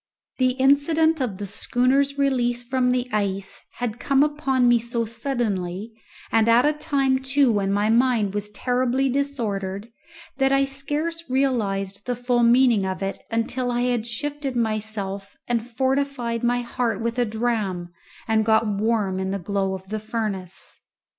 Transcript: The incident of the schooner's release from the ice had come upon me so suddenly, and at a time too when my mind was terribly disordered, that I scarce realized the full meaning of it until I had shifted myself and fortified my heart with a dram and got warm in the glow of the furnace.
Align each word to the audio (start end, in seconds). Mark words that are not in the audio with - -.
The 0.39 0.53
incident 0.53 1.21
of 1.21 1.37
the 1.37 1.45
schooner's 1.45 2.17
release 2.17 2.63
from 2.63 2.89
the 2.89 3.07
ice 3.11 3.61
had 3.73 3.99
come 3.99 4.23
upon 4.23 4.67
me 4.67 4.79
so 4.79 5.05
suddenly, 5.05 5.93
and 6.31 6.49
at 6.49 6.65
a 6.65 6.73
time 6.73 7.19
too 7.19 7.51
when 7.51 7.71
my 7.71 7.91
mind 7.91 8.33
was 8.33 8.49
terribly 8.49 9.09
disordered, 9.09 9.89
that 10.37 10.51
I 10.51 10.63
scarce 10.63 11.25
realized 11.29 12.07
the 12.07 12.15
full 12.15 12.41
meaning 12.41 12.83
of 12.83 13.03
it 13.03 13.19
until 13.29 13.69
I 13.69 13.81
had 13.81 14.07
shifted 14.07 14.55
myself 14.55 15.37
and 15.47 15.69
fortified 15.69 16.41
my 16.43 16.61
heart 16.61 16.99
with 16.99 17.19
a 17.19 17.25
dram 17.25 17.89
and 18.27 18.43
got 18.43 18.65
warm 18.67 19.19
in 19.19 19.29
the 19.29 19.37
glow 19.37 19.75
of 19.75 19.89
the 19.89 19.99
furnace. 19.99 20.81